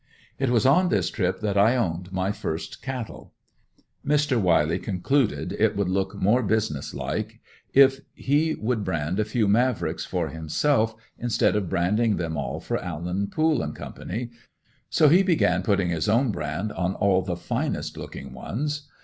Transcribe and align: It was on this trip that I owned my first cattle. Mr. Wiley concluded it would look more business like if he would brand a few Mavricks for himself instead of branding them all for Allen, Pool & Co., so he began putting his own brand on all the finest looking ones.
It 0.39 0.49
was 0.49 0.65
on 0.65 0.89
this 0.89 1.11
trip 1.11 1.41
that 1.41 1.59
I 1.59 1.75
owned 1.75 2.11
my 2.11 2.31
first 2.31 2.81
cattle. 2.81 3.33
Mr. 4.03 4.41
Wiley 4.41 4.79
concluded 4.79 5.55
it 5.59 5.75
would 5.75 5.89
look 5.89 6.15
more 6.15 6.41
business 6.41 6.95
like 6.95 7.39
if 7.71 7.99
he 8.15 8.55
would 8.55 8.83
brand 8.83 9.19
a 9.19 9.23
few 9.23 9.47
Mavricks 9.47 10.03
for 10.03 10.29
himself 10.29 10.95
instead 11.19 11.55
of 11.55 11.69
branding 11.69 12.17
them 12.17 12.35
all 12.35 12.59
for 12.59 12.83
Allen, 12.83 13.27
Pool 13.27 13.59
& 13.73 13.75
Co., 13.75 13.93
so 14.89 15.07
he 15.07 15.21
began 15.21 15.61
putting 15.61 15.89
his 15.89 16.09
own 16.09 16.31
brand 16.31 16.71
on 16.71 16.95
all 16.95 17.21
the 17.21 17.35
finest 17.37 17.95
looking 17.95 18.33
ones. 18.33 18.89